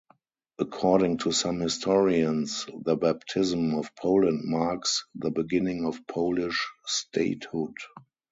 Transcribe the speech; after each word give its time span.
According 0.57 1.19
to 1.19 1.31
some 1.31 1.59
historians 1.59 2.65
the 2.73 2.95
baptism 2.95 3.75
of 3.75 3.95
Poland 3.95 4.41
marks 4.45 5.05
the 5.13 5.29
beginning 5.29 5.85
of 5.85 6.07
Polish 6.07 6.67
statehood. 6.87 7.75